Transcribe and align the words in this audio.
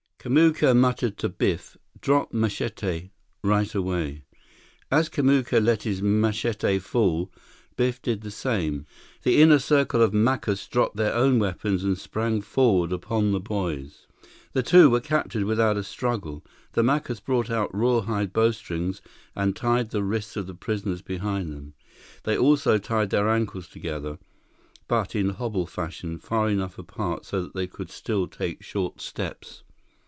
Kamuka 0.23 0.75
muttered 0.77 1.17
to 1.17 1.29
Biff, 1.29 1.77
"Drop 1.99 2.31
machete. 2.31 3.09
Right 3.43 3.73
away." 3.73 4.21
As 4.91 5.09
Kamuka 5.09 5.59
let 5.59 5.81
his 5.81 6.03
machete 6.03 6.77
fall, 6.77 7.31
Biff 7.75 7.99
did 8.03 8.21
the 8.21 8.29
same. 8.29 8.85
The 9.23 9.41
inner 9.41 9.57
circle 9.57 9.99
of 10.03 10.13
Macus 10.13 10.67
dropped 10.69 10.95
their 10.95 11.15
own 11.15 11.39
weapons 11.39 11.83
and 11.83 11.97
sprang 11.97 12.41
forward 12.41 12.93
upon 12.93 13.31
the 13.31 13.39
boys. 13.39 14.05
The 14.53 14.61
two 14.61 14.91
were 14.91 14.99
captured 14.99 15.45
without 15.45 15.75
a 15.75 15.83
struggle. 15.83 16.45
The 16.73 16.83
Macus 16.83 17.19
brought 17.19 17.49
out 17.49 17.73
rawhide 17.75 18.31
bowstrings 18.31 19.01
and 19.35 19.55
tied 19.55 19.89
the 19.89 20.03
wrists 20.03 20.37
of 20.37 20.45
the 20.45 20.53
prisoners 20.53 21.01
behind 21.01 21.51
them. 21.51 21.73
They 22.25 22.37
also 22.37 22.77
tied 22.77 23.09
their 23.09 23.27
ankles 23.27 23.67
together, 23.67 24.19
but 24.87 25.15
in 25.15 25.29
hobble 25.29 25.65
fashion, 25.65 26.19
far 26.19 26.47
enough 26.47 26.77
apart 26.77 27.25
so 27.25 27.41
that 27.41 27.55
they 27.55 27.65
could 27.65 27.89
still 27.89 28.27
take 28.27 28.61
short 28.61 29.01
steps. 29.01 29.63